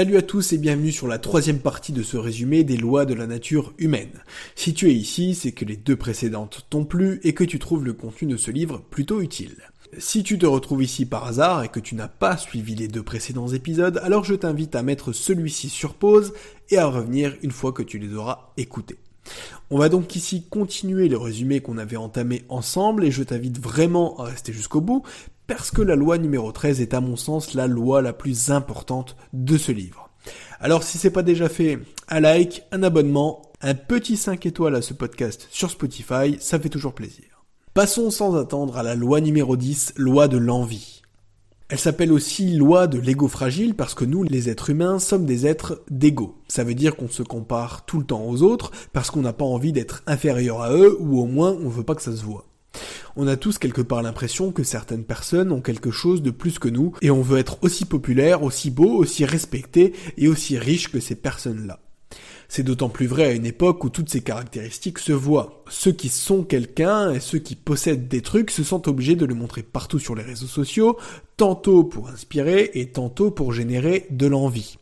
Salut 0.00 0.16
à 0.16 0.22
tous 0.22 0.54
et 0.54 0.56
bienvenue 0.56 0.92
sur 0.92 1.08
la 1.08 1.18
troisième 1.18 1.58
partie 1.58 1.92
de 1.92 2.02
ce 2.02 2.16
résumé 2.16 2.64
des 2.64 2.78
lois 2.78 3.04
de 3.04 3.12
la 3.12 3.26
nature 3.26 3.74
humaine. 3.76 4.24
Si 4.56 4.72
tu 4.72 4.88
es 4.88 4.94
ici, 4.94 5.34
c'est 5.34 5.52
que 5.52 5.66
les 5.66 5.76
deux 5.76 5.94
précédentes 5.94 6.64
t'ont 6.70 6.86
plu 6.86 7.20
et 7.22 7.34
que 7.34 7.44
tu 7.44 7.58
trouves 7.58 7.84
le 7.84 7.92
contenu 7.92 8.26
de 8.26 8.38
ce 8.38 8.50
livre 8.50 8.82
plutôt 8.88 9.20
utile. 9.20 9.56
Si 9.98 10.22
tu 10.22 10.38
te 10.38 10.46
retrouves 10.46 10.82
ici 10.82 11.04
par 11.04 11.26
hasard 11.26 11.64
et 11.64 11.68
que 11.68 11.80
tu 11.80 11.96
n'as 11.96 12.08
pas 12.08 12.38
suivi 12.38 12.74
les 12.74 12.88
deux 12.88 13.02
précédents 13.02 13.48
épisodes, 13.48 14.00
alors 14.02 14.24
je 14.24 14.34
t'invite 14.34 14.74
à 14.74 14.82
mettre 14.82 15.12
celui-ci 15.12 15.68
sur 15.68 15.92
pause 15.92 16.32
et 16.70 16.78
à 16.78 16.86
revenir 16.86 17.36
une 17.42 17.50
fois 17.50 17.72
que 17.72 17.82
tu 17.82 17.98
les 17.98 18.14
auras 18.14 18.54
écoutés. 18.56 18.96
On 19.72 19.78
va 19.78 19.88
donc 19.88 20.16
ici 20.16 20.42
continuer 20.50 21.08
le 21.08 21.16
résumé 21.16 21.60
qu'on 21.60 21.78
avait 21.78 21.96
entamé 21.96 22.44
ensemble 22.48 23.04
et 23.04 23.12
je 23.12 23.22
t'invite 23.22 23.60
vraiment 23.60 24.18
à 24.18 24.24
rester 24.24 24.52
jusqu'au 24.52 24.80
bout 24.80 25.04
parce 25.46 25.70
que 25.70 25.80
la 25.80 25.94
loi 25.94 26.18
numéro 26.18 26.50
13 26.50 26.80
est 26.80 26.92
à 26.92 27.00
mon 27.00 27.14
sens 27.14 27.54
la 27.54 27.68
loi 27.68 28.02
la 28.02 28.12
plus 28.12 28.50
importante 28.50 29.16
de 29.32 29.56
ce 29.56 29.70
livre. 29.70 30.10
Alors 30.58 30.82
si 30.82 30.98
c'est 30.98 31.12
pas 31.12 31.22
déjà 31.22 31.48
fait, 31.48 31.78
un 32.08 32.18
like, 32.18 32.64
un 32.72 32.82
abonnement, 32.82 33.42
un 33.60 33.74
petit 33.74 34.16
5 34.16 34.44
étoiles 34.44 34.74
à 34.74 34.82
ce 34.82 34.92
podcast 34.92 35.46
sur 35.52 35.70
Spotify, 35.70 36.36
ça 36.40 36.58
fait 36.58 36.68
toujours 36.68 36.92
plaisir. 36.92 37.44
Passons 37.72 38.10
sans 38.10 38.34
attendre 38.34 38.76
à 38.76 38.82
la 38.82 38.96
loi 38.96 39.20
numéro 39.20 39.56
10, 39.56 39.92
loi 39.96 40.26
de 40.26 40.36
l'envie. 40.36 40.99
Elle 41.70 41.78
s'appelle 41.78 42.12
aussi 42.12 42.56
loi 42.56 42.88
de 42.88 42.98
l'ego 42.98 43.28
fragile 43.28 43.76
parce 43.76 43.94
que 43.94 44.04
nous, 44.04 44.24
les 44.24 44.48
êtres 44.48 44.70
humains, 44.70 44.98
sommes 44.98 45.24
des 45.24 45.46
êtres 45.46 45.82
d'ego. 45.88 46.34
Ça 46.48 46.64
veut 46.64 46.74
dire 46.74 46.96
qu'on 46.96 47.08
se 47.08 47.22
compare 47.22 47.86
tout 47.86 48.00
le 48.00 48.04
temps 48.04 48.24
aux 48.24 48.42
autres 48.42 48.72
parce 48.92 49.12
qu'on 49.12 49.20
n'a 49.20 49.32
pas 49.32 49.44
envie 49.44 49.70
d'être 49.70 50.02
inférieur 50.08 50.62
à 50.62 50.72
eux 50.72 50.96
ou 50.98 51.20
au 51.20 51.26
moins 51.26 51.56
on 51.62 51.68
veut 51.68 51.84
pas 51.84 51.94
que 51.94 52.02
ça 52.02 52.10
se 52.10 52.24
voit. 52.24 52.46
On 53.14 53.28
a 53.28 53.36
tous 53.36 53.58
quelque 53.58 53.82
part 53.82 54.02
l'impression 54.02 54.50
que 54.50 54.64
certaines 54.64 55.04
personnes 55.04 55.52
ont 55.52 55.60
quelque 55.60 55.92
chose 55.92 56.22
de 56.22 56.32
plus 56.32 56.58
que 56.58 56.68
nous, 56.68 56.92
et 57.02 57.10
on 57.12 57.22
veut 57.22 57.38
être 57.38 57.58
aussi 57.62 57.84
populaire, 57.84 58.42
aussi 58.42 58.70
beau, 58.70 58.96
aussi 58.96 59.24
respecté 59.24 59.92
et 60.16 60.26
aussi 60.26 60.58
riche 60.58 60.90
que 60.90 60.98
ces 60.98 61.14
personnes-là. 61.14 61.78
C'est 62.52 62.64
d'autant 62.64 62.88
plus 62.88 63.06
vrai 63.06 63.26
à 63.26 63.30
une 63.30 63.46
époque 63.46 63.84
où 63.84 63.90
toutes 63.90 64.10
ces 64.10 64.22
caractéristiques 64.22 64.98
se 64.98 65.12
voient. 65.12 65.62
Ceux 65.68 65.92
qui 65.92 66.08
sont 66.08 66.42
quelqu'un 66.42 67.12
et 67.12 67.20
ceux 67.20 67.38
qui 67.38 67.54
possèdent 67.54 68.08
des 68.08 68.22
trucs 68.22 68.50
se 68.50 68.64
sentent 68.64 68.88
obligés 68.88 69.14
de 69.14 69.24
le 69.24 69.36
montrer 69.36 69.62
partout 69.62 70.00
sur 70.00 70.16
les 70.16 70.24
réseaux 70.24 70.48
sociaux, 70.48 70.98
tantôt 71.36 71.84
pour 71.84 72.08
inspirer 72.08 72.72
et 72.74 72.90
tantôt 72.90 73.30
pour 73.30 73.52
générer 73.52 74.08
de 74.10 74.26
l'envie. 74.26 74.78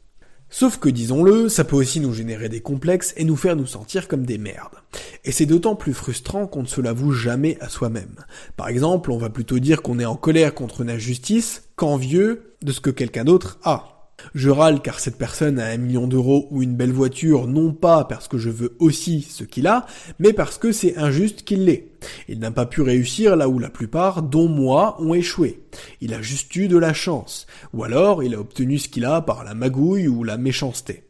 Sauf 0.49 0.79
que, 0.79 0.89
disons-le, 0.89 1.51
ça 1.51 1.63
peut 1.63 1.77
aussi 1.77 2.01
nous 2.01 2.15
générer 2.15 2.49
des 2.49 2.63
complexes 2.63 3.13
et 3.19 3.25
nous 3.25 3.37
faire 3.37 3.55
nous 3.55 3.67
sentir 3.67 4.09
comme 4.09 4.25
des 4.25 4.39
merdes. 4.39 4.77
Et 5.27 5.31
c'est 5.31 5.45
d'autant 5.45 5.77
plus 5.77 5.93
frustrant 5.93 6.47
qu'on 6.47 6.63
ne 6.63 6.67
se 6.67 6.81
l'avoue 6.81 7.13
jamais 7.13 7.59
à 7.61 7.69
soi-même. 7.69 8.25
Par 8.57 8.69
exemple, 8.69 9.11
on 9.13 9.19
va 9.19 9.29
plutôt 9.29 9.59
dire 9.59 9.83
qu'on 9.83 9.99
est 9.99 10.07
en 10.07 10.17
colère 10.17 10.55
contre 10.55 10.81
une 10.81 10.91
injustice 10.91 11.65
qu'envieux 11.77 12.55
de 12.63 12.73
ce 12.73 12.81
que 12.81 12.89
quelqu'un 12.89 13.25
d'autre 13.25 13.59
a. 13.63 13.98
Je 14.35 14.51
râle 14.51 14.83
car 14.83 15.01
cette 15.01 15.17
personne 15.17 15.59
a 15.59 15.67
un 15.67 15.77
million 15.77 16.07
d'euros 16.07 16.49
ou 16.51 16.63
une 16.63 16.75
belle 16.75 16.93
voiture, 16.93 17.47
non 17.47 17.73
pas 17.73 18.05
parce 18.05 18.29
que 18.29 18.39
je 18.39 18.51
veux 18.51 18.77
aussi 18.79 19.23
ce 19.23 19.45
qu'il 19.45 19.67
a, 19.67 19.87
mais 20.19 20.33
parce 20.33 20.59
que 20.59 20.73
c'est 20.73 20.99
injuste 20.99 21.45
qu'il 21.45 21.65
l'ait. 21.65 21.89
Il 22.29 22.39
n'a 22.39 22.51
pas 22.51 22.67
pu 22.67 22.83
réussir 22.83 23.37
là 23.37 23.49
où 23.49 23.59
la 23.59 23.71
plupart, 23.71 24.23
dont 24.23 24.49
moi, 24.49 25.01
ont 25.01 25.15
échoué. 25.15 25.63
Il 26.01 26.15
a 26.15 26.23
juste 26.23 26.55
eu 26.57 26.69
de 26.69 26.79
la 26.79 26.93
chance. 26.93 27.47
Ou 27.73 27.85
alors 27.85 28.23
il 28.23 28.35
a 28.35 28.41
obtenu 28.41 28.79
ce 28.79 28.89
qu'il 28.89 29.05
a 29.05 29.21
par 29.21 29.45
la 29.45 29.55
magouille 29.55 30.09
ou 30.09 30.25
la 30.25 30.37
méchanceté. 30.37 31.05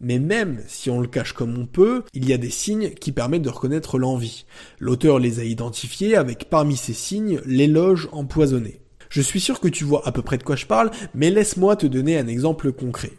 Mais 0.00 0.20
même 0.20 0.62
si 0.68 0.90
on 0.90 1.00
le 1.00 1.08
cache 1.08 1.32
comme 1.32 1.58
on 1.58 1.66
peut, 1.66 2.04
il 2.14 2.28
y 2.28 2.32
a 2.32 2.38
des 2.38 2.50
signes 2.50 2.90
qui 2.90 3.10
permettent 3.10 3.42
de 3.42 3.48
reconnaître 3.48 3.98
l'envie. 3.98 4.46
L'auteur 4.78 5.18
les 5.18 5.40
a 5.40 5.44
identifiés 5.44 6.16
avec 6.16 6.48
parmi 6.48 6.76
ces 6.76 6.92
signes 6.92 7.40
l'éloge 7.44 8.08
empoisonné. 8.12 8.80
Je 9.08 9.20
suis 9.20 9.40
sûr 9.40 9.60
que 9.60 9.68
tu 9.68 9.84
vois 9.84 10.06
à 10.06 10.12
peu 10.12 10.22
près 10.22 10.38
de 10.38 10.42
quoi 10.42 10.56
je 10.56 10.66
parle, 10.66 10.90
mais 11.14 11.30
laisse-moi 11.30 11.76
te 11.76 11.86
donner 11.86 12.18
un 12.18 12.26
exemple 12.26 12.72
concret. 12.72 13.12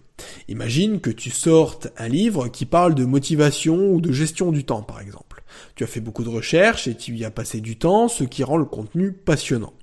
Imagine 0.47 0.99
que 0.99 1.09
tu 1.09 1.29
sortes 1.29 1.89
un 1.97 2.07
livre 2.07 2.47
qui 2.49 2.65
parle 2.65 2.95
de 2.95 3.05
motivation 3.05 3.91
ou 3.91 4.01
de 4.01 4.11
gestion 4.11 4.51
du 4.51 4.65
temps, 4.65 4.81
par 4.81 5.01
exemple. 5.01 5.28
Tu 5.75 5.83
as 5.83 5.87
fait 5.87 5.99
beaucoup 5.99 6.23
de 6.23 6.29
recherches 6.29 6.87
et 6.87 6.95
tu 6.95 7.15
y 7.15 7.25
as 7.25 7.31
passé 7.31 7.61
du 7.61 7.77
temps, 7.77 8.07
ce 8.07 8.23
qui 8.23 8.43
rend 8.43 8.57
le 8.57 8.65
contenu 8.65 9.11
passionnant. 9.11 9.73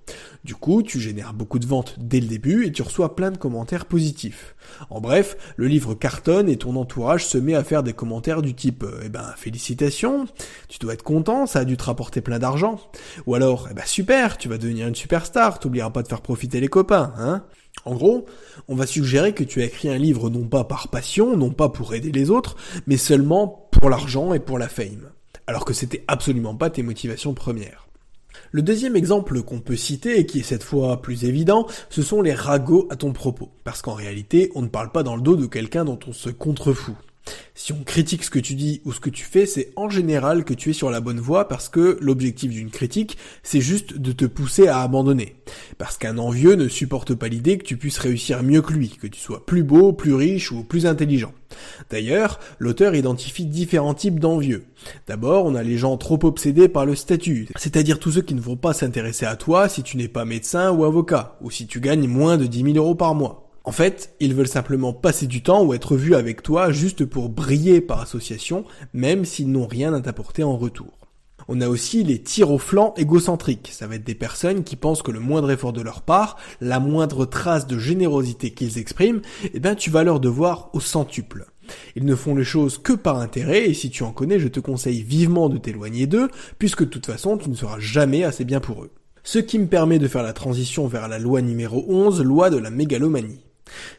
Du 0.44 0.54
coup, 0.54 0.82
tu 0.82 1.00
génères 1.00 1.34
beaucoup 1.34 1.58
de 1.58 1.66
ventes 1.66 1.96
dès 1.98 2.20
le 2.20 2.28
début 2.28 2.66
et 2.66 2.72
tu 2.72 2.82
reçois 2.82 3.16
plein 3.16 3.32
de 3.32 3.38
commentaires 3.38 3.86
positifs. 3.86 4.54
En 4.90 5.00
bref, 5.00 5.36
le 5.56 5.66
livre 5.66 5.94
cartonne 5.94 6.48
et 6.48 6.56
ton 6.56 6.76
entourage 6.76 7.26
se 7.26 7.38
met 7.38 7.54
à 7.54 7.64
faire 7.64 7.82
des 7.82 7.92
commentaires 7.92 8.42
du 8.42 8.54
type 8.54 8.84
euh, 8.84 9.02
Eh 9.04 9.08
ben, 9.08 9.34
félicitations, 9.36 10.26
tu 10.68 10.78
dois 10.78 10.94
être 10.94 11.02
content, 11.02 11.46
ça 11.46 11.60
a 11.60 11.64
dû 11.64 11.76
te 11.76 11.84
rapporter 11.84 12.20
plein 12.20 12.38
d'argent. 12.38 12.80
Ou 13.26 13.34
alors, 13.34 13.66
eh 13.70 13.74
ben 13.74 13.84
super, 13.84 14.38
tu 14.38 14.48
vas 14.48 14.58
devenir 14.58 14.86
une 14.86 14.94
superstar, 14.94 15.58
t'oublieras 15.58 15.90
pas 15.90 16.04
de 16.04 16.08
faire 16.08 16.22
profiter 16.22 16.60
les 16.60 16.68
copains, 16.68 17.12
hein 17.18 17.44
en 17.84 17.94
gros, 17.94 18.26
on 18.68 18.74
va 18.74 18.86
suggérer 18.86 19.32
que 19.32 19.44
tu 19.44 19.60
as 19.60 19.66
écrit 19.66 19.88
un 19.88 19.98
livre 19.98 20.30
non 20.30 20.48
pas 20.48 20.64
par 20.64 20.88
passion, 20.88 21.36
non 21.36 21.50
pas 21.50 21.68
pour 21.68 21.94
aider 21.94 22.10
les 22.10 22.30
autres, 22.30 22.56
mais 22.86 22.96
seulement 22.96 23.68
pour 23.70 23.90
l'argent 23.90 24.32
et 24.32 24.40
pour 24.40 24.58
la 24.58 24.68
fame. 24.68 25.10
Alors 25.46 25.64
que 25.64 25.72
c'était 25.72 26.04
absolument 26.08 26.54
pas 26.54 26.70
tes 26.70 26.82
motivations 26.82 27.34
premières. 27.34 27.86
Le 28.50 28.62
deuxième 28.62 28.96
exemple 28.96 29.42
qu'on 29.42 29.60
peut 29.60 29.76
citer, 29.76 30.18
et 30.18 30.26
qui 30.26 30.40
est 30.40 30.44
cette 30.44 30.62
fois 30.62 31.00
plus 31.00 31.24
évident, 31.24 31.66
ce 31.88 32.02
sont 32.02 32.20
les 32.22 32.34
ragots 32.34 32.86
à 32.90 32.96
ton 32.96 33.12
propos. 33.12 33.50
Parce 33.64 33.82
qu'en 33.82 33.94
réalité, 33.94 34.50
on 34.54 34.62
ne 34.62 34.68
parle 34.68 34.92
pas 34.92 35.02
dans 35.02 35.16
le 35.16 35.22
dos 35.22 35.36
de 35.36 35.46
quelqu'un 35.46 35.84
dont 35.84 35.98
on 36.06 36.12
se 36.12 36.30
contrefout. 36.30 36.96
Si 37.54 37.72
on 37.72 37.82
critique 37.84 38.22
ce 38.22 38.30
que 38.30 38.38
tu 38.38 38.54
dis 38.54 38.80
ou 38.84 38.92
ce 38.92 39.00
que 39.00 39.10
tu 39.10 39.24
fais, 39.24 39.46
c'est 39.46 39.72
en 39.76 39.88
général 39.88 40.44
que 40.44 40.54
tu 40.54 40.70
es 40.70 40.72
sur 40.72 40.90
la 40.90 41.00
bonne 41.00 41.20
voie 41.20 41.48
parce 41.48 41.68
que 41.68 41.98
l'objectif 42.00 42.50
d'une 42.50 42.70
critique, 42.70 43.16
c'est 43.42 43.60
juste 43.60 43.98
de 43.98 44.12
te 44.12 44.24
pousser 44.24 44.68
à 44.68 44.80
abandonner. 44.80 45.36
Parce 45.78 45.96
qu'un 45.96 46.18
envieux 46.18 46.54
ne 46.54 46.68
supporte 46.68 47.14
pas 47.14 47.28
l'idée 47.28 47.58
que 47.58 47.64
tu 47.64 47.76
puisses 47.76 47.98
réussir 47.98 48.42
mieux 48.42 48.62
que 48.62 48.72
lui, 48.72 48.90
que 48.90 49.06
tu 49.06 49.20
sois 49.20 49.44
plus 49.44 49.62
beau, 49.62 49.92
plus 49.92 50.14
riche 50.14 50.52
ou 50.52 50.64
plus 50.64 50.86
intelligent. 50.86 51.32
D'ailleurs, 51.90 52.40
l'auteur 52.58 52.94
identifie 52.94 53.46
différents 53.46 53.94
types 53.94 54.20
d'envieux. 54.20 54.64
D'abord, 55.06 55.46
on 55.46 55.54
a 55.54 55.62
les 55.62 55.78
gens 55.78 55.96
trop 55.96 56.18
obsédés 56.24 56.68
par 56.68 56.86
le 56.86 56.94
statut, 56.94 57.48
c'est-à-dire 57.56 57.98
tous 57.98 58.12
ceux 58.12 58.22
qui 58.22 58.34
ne 58.34 58.40
vont 58.40 58.56
pas 58.56 58.74
s'intéresser 58.74 59.26
à 59.26 59.36
toi 59.36 59.68
si 59.68 59.82
tu 59.82 59.96
n'es 59.96 60.08
pas 60.08 60.24
médecin 60.24 60.70
ou 60.70 60.84
avocat, 60.84 61.36
ou 61.40 61.50
si 61.50 61.66
tu 61.66 61.80
gagnes 61.80 62.08
moins 62.08 62.36
de 62.36 62.46
10 62.46 62.74
000 62.74 62.76
euros 62.76 62.94
par 62.94 63.14
mois. 63.14 63.45
En 63.66 63.72
fait, 63.72 64.14
ils 64.20 64.32
veulent 64.32 64.46
simplement 64.46 64.92
passer 64.92 65.26
du 65.26 65.42
temps 65.42 65.64
ou 65.64 65.74
être 65.74 65.96
vus 65.96 66.14
avec 66.14 66.40
toi 66.40 66.70
juste 66.70 67.04
pour 67.04 67.28
briller 67.28 67.80
par 67.80 68.00
association, 68.00 68.64
même 68.94 69.24
s'ils 69.24 69.50
n'ont 69.50 69.66
rien 69.66 69.92
à 69.92 70.00
t'apporter 70.00 70.44
en 70.44 70.56
retour. 70.56 70.92
On 71.48 71.60
a 71.60 71.68
aussi 71.68 72.04
les 72.04 72.22
tirs 72.22 72.52
au 72.52 72.58
flanc 72.58 72.94
égocentriques. 72.96 73.70
Ça 73.72 73.88
va 73.88 73.96
être 73.96 74.04
des 74.04 74.14
personnes 74.14 74.62
qui 74.62 74.76
pensent 74.76 75.02
que 75.02 75.10
le 75.10 75.18
moindre 75.18 75.50
effort 75.50 75.72
de 75.72 75.82
leur 75.82 76.02
part, 76.02 76.36
la 76.60 76.78
moindre 76.78 77.26
trace 77.26 77.66
de 77.66 77.76
générosité 77.76 78.52
qu'ils 78.52 78.78
expriment, 78.78 79.20
eh 79.52 79.58
ben, 79.58 79.74
tu 79.74 79.90
vas 79.90 80.04
leur 80.04 80.20
devoir 80.20 80.70
au 80.72 80.78
centuple. 80.78 81.46
Ils 81.96 82.04
ne 82.04 82.14
font 82.14 82.36
les 82.36 82.44
choses 82.44 82.78
que 82.78 82.92
par 82.92 83.18
intérêt, 83.18 83.68
et 83.68 83.74
si 83.74 83.90
tu 83.90 84.04
en 84.04 84.12
connais, 84.12 84.38
je 84.38 84.46
te 84.46 84.60
conseille 84.60 85.02
vivement 85.02 85.48
de 85.48 85.58
t'éloigner 85.58 86.06
d'eux, 86.06 86.28
puisque 86.60 86.84
de 86.84 86.88
toute 86.88 87.06
façon, 87.06 87.36
tu 87.36 87.50
ne 87.50 87.56
seras 87.56 87.80
jamais 87.80 88.22
assez 88.22 88.44
bien 88.44 88.60
pour 88.60 88.84
eux. 88.84 88.92
Ce 89.24 89.40
qui 89.40 89.58
me 89.58 89.66
permet 89.66 89.98
de 89.98 90.06
faire 90.06 90.22
la 90.22 90.32
transition 90.32 90.86
vers 90.86 91.08
la 91.08 91.18
loi 91.18 91.42
numéro 91.42 91.84
11, 91.88 92.22
loi 92.22 92.48
de 92.48 92.58
la 92.58 92.70
mégalomanie. 92.70 93.45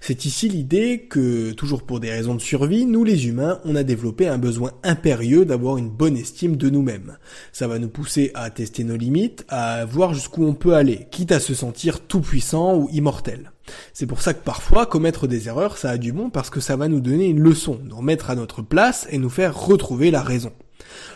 C'est 0.01 0.25
ici 0.25 0.47
l'idée 0.47 1.07
que, 1.09 1.51
toujours 1.51 1.83
pour 1.83 1.99
des 1.99 2.11
raisons 2.11 2.35
de 2.35 2.41
survie, 2.41 2.85
nous 2.85 3.03
les 3.03 3.27
humains, 3.27 3.59
on 3.65 3.75
a 3.75 3.83
développé 3.83 4.27
un 4.27 4.37
besoin 4.37 4.71
impérieux 4.83 5.45
d'avoir 5.45 5.77
une 5.77 5.89
bonne 5.89 6.17
estime 6.17 6.55
de 6.55 6.69
nous-mêmes. 6.69 7.17
Ça 7.51 7.67
va 7.67 7.79
nous 7.79 7.89
pousser 7.89 8.31
à 8.33 8.49
tester 8.49 8.83
nos 8.83 8.97
limites, 8.97 9.45
à 9.49 9.85
voir 9.85 10.13
jusqu'où 10.13 10.45
on 10.45 10.53
peut 10.53 10.75
aller, 10.75 11.07
quitte 11.11 11.31
à 11.31 11.39
se 11.39 11.53
sentir 11.53 12.01
tout 12.01 12.21
puissant 12.21 12.75
ou 12.75 12.89
immortel. 12.91 13.51
C'est 13.93 14.05
pour 14.05 14.21
ça 14.21 14.33
que 14.33 14.43
parfois, 14.43 14.85
commettre 14.85 15.27
des 15.27 15.47
erreurs, 15.47 15.77
ça 15.77 15.89
a 15.89 15.97
du 15.97 16.13
bon 16.13 16.29
parce 16.29 16.49
que 16.49 16.59
ça 16.59 16.75
va 16.75 16.87
nous 16.87 17.01
donner 17.01 17.27
une 17.27 17.39
leçon, 17.39 17.79
nous 17.83 17.97
remettre 17.97 18.29
à 18.29 18.35
notre 18.35 18.61
place 18.61 19.07
et 19.11 19.17
nous 19.17 19.29
faire 19.29 19.59
retrouver 19.59 20.11
la 20.11 20.21
raison. 20.21 20.51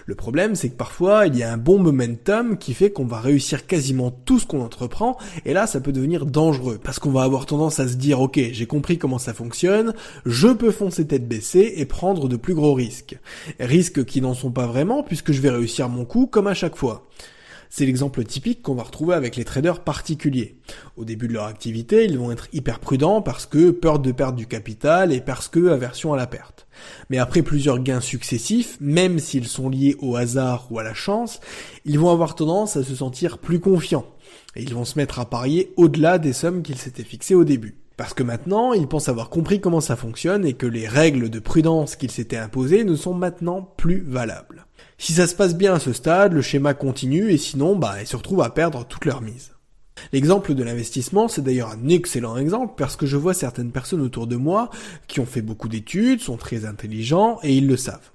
Le 0.06 0.16
problème, 0.16 0.56
c'est 0.56 0.70
que 0.70 0.76
parfois, 0.76 1.28
il 1.28 1.38
y 1.38 1.44
a 1.44 1.52
un 1.52 1.58
bon 1.58 1.80
momentum 1.80 2.58
qui 2.58 2.74
fait 2.74 2.92
qu'on 2.92 3.06
va 3.06 3.20
réussir 3.20 3.68
quasiment 3.68 4.12
tout 4.12 4.40
ce 4.40 4.46
qu'on 4.46 4.62
entreprend, 4.62 5.18
et 5.46 5.54
là, 5.54 5.68
ça 5.68 5.82
peut 5.82 5.92
devenir 5.92 6.26
dangereux, 6.26 6.80
parce 6.84 7.00
qu'on 7.00 7.12
va 7.12 7.24
avoir 7.24 7.46
tendance 7.46 7.80
à 7.80 7.88
se 7.88 7.96
dire, 7.96 8.22
ok, 8.22 8.40
j'ai 8.52 8.66
compris 8.66 8.98
comment 8.98 9.20
ça 9.20 9.34
fonctionne, 9.34 9.94
je 10.26 10.48
peux 10.48 10.72
foncer 10.72 11.06
tête 11.08 11.28
baissée 11.28 11.74
et 11.78 11.86
prendre 11.86 12.28
de 12.28 12.36
plus 12.36 12.56
gros 12.56 12.74
risques. 12.74 13.18
Risques 13.60 14.06
qui 14.06 14.22
n'en 14.22 14.34
sont 14.34 14.52
pas 14.52 14.68
vraiment, 14.68 15.04
puisque 15.04 15.32
je 15.32 15.42
vais 15.42 15.50
réussir 15.50 15.90
mon 15.90 16.06
coup 16.06 16.28
comme 16.28 16.48
à 16.48 16.54
chaque 16.54 16.76
fois. 16.76 17.08
C'est 17.74 17.86
l'exemple 17.86 18.26
typique 18.26 18.62
qu'on 18.62 18.76
va 18.76 18.84
retrouver 18.84 19.16
avec 19.16 19.38
les 19.38 19.46
traders 19.46 19.80
particuliers. 19.80 20.58
Au 20.98 21.06
début 21.06 21.30
de 21.30 21.34
leur 21.34 21.46
activité, 21.46 22.04
ils 22.04 22.20
vont 22.20 22.30
être 22.30 22.50
hyper 22.52 22.80
prudents 22.80 23.22
parce 23.22 23.46
que 23.46 23.72
peur 23.72 24.00
de 24.00 24.12
perdre 24.12 24.38
du 24.38 24.46
capital 24.46 25.14
et 25.14 25.22
parce 25.22 25.48
que 25.48 25.70
aversion 25.70 26.12
à 26.12 26.18
la 26.18 26.28
perte. 26.28 26.68
Mais 27.10 27.18
après 27.18 27.42
plusieurs 27.42 27.80
gains 27.80 28.02
successifs, 28.02 28.78
même 28.80 29.20
s'ils 29.20 29.48
sont 29.48 29.70
liés 29.70 29.96
au 30.00 30.16
hasard 30.16 30.68
ou 30.72 30.80
à 30.80 30.84
la 30.84 30.94
chance, 30.94 31.40
ils 31.86 32.00
vont 32.00 32.10
avoir 32.10 32.36
tendance 32.36 32.78
à 32.78 32.84
se 32.84 32.96
sentir 32.96 33.38
plus 33.38 33.60
confiants. 33.60 34.06
Et 34.56 34.64
ils 34.64 34.74
vont 34.74 34.86
se 34.86 34.98
mettre 34.98 35.20
à 35.20 35.30
parier 35.30 35.74
au-delà 35.78 36.18
des 36.18 36.34
sommes 36.34 36.62
qu'ils 36.64 36.78
s'étaient 36.78 37.04
fixées 37.04 37.36
au 37.36 37.44
début. 37.44 37.78
Parce 37.98 38.14
que 38.14 38.24
maintenant, 38.24 38.74
ils 38.74 38.88
pensent 38.88 39.10
avoir 39.10 39.30
compris 39.30 39.62
comment 39.62 39.82
ça 39.82 39.96
fonctionne 39.96 40.46
et 40.46 40.54
que 40.54 40.66
les 40.66 40.88
règles 40.88 41.30
de 41.30 41.40
prudence 41.40 41.96
qu'ils 41.96 42.12
s'étaient 42.12 42.38
imposées 42.38 42.84
ne 42.84 42.96
sont 42.96 43.14
maintenant 43.14 43.62
plus 43.78 44.04
valables. 44.08 44.66
Si 44.98 45.14
ça 45.14 45.28
se 45.28 45.36
passe 45.36 45.56
bien 45.56 45.76
à 45.76 45.80
ce 45.80 45.94
stade, 45.94 46.34
le 46.34 46.42
schéma 46.42 46.74
continue 46.74 47.32
et 47.32 47.38
sinon, 47.38 47.76
bah, 47.76 47.96
ils 48.02 48.08
se 48.08 48.16
retrouvent 48.16 48.42
à 48.42 48.50
perdre 48.50 48.86
toute 48.86 49.06
leur 49.06 49.22
mise. 49.22 49.52
L'exemple 50.14 50.54
de 50.54 50.64
l'investissement, 50.64 51.28
c'est 51.28 51.42
d'ailleurs 51.42 51.72
un 51.72 51.90
excellent 51.90 52.38
exemple 52.38 52.74
parce 52.78 52.96
que 52.96 53.06
je 53.06 53.18
vois 53.18 53.34
certaines 53.34 53.72
personnes 53.72 54.02
autour 54.02 54.28
de 54.28 54.36
moi 54.36 54.70
qui 55.08 55.20
ont 55.20 55.26
fait 55.26 55.42
beaucoup 55.42 55.68
d'études, 55.68 56.22
sont 56.22 56.38
très 56.38 56.66
intelligents 56.66 57.40
et 57.44 57.56
ils 57.56 57.68
le 57.68 57.78
savent. 57.78 58.12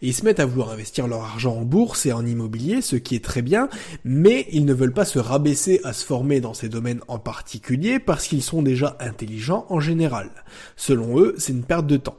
Ils 0.00 0.14
se 0.14 0.24
mettent 0.24 0.40
à 0.40 0.46
vouloir 0.46 0.70
investir 0.70 1.08
leur 1.08 1.22
argent 1.22 1.54
en 1.54 1.64
bourse 1.64 2.06
et 2.06 2.12
en 2.12 2.24
immobilier, 2.24 2.80
ce 2.80 2.96
qui 2.96 3.14
est 3.14 3.24
très 3.24 3.42
bien, 3.42 3.68
mais 4.04 4.46
ils 4.50 4.64
ne 4.64 4.72
veulent 4.72 4.92
pas 4.92 5.04
se 5.04 5.18
rabaisser 5.18 5.80
à 5.84 5.92
se 5.92 6.04
former 6.04 6.40
dans 6.40 6.54
ces 6.54 6.68
domaines 6.68 7.00
en 7.08 7.18
particulier 7.18 7.98
parce 7.98 8.26
qu'ils 8.26 8.42
sont 8.42 8.62
déjà 8.62 8.96
intelligents 9.00 9.66
en 9.68 9.80
général. 9.80 10.30
Selon 10.76 11.20
eux, 11.20 11.34
c'est 11.38 11.52
une 11.52 11.64
perte 11.64 11.86
de 11.86 11.96
temps. 11.96 12.18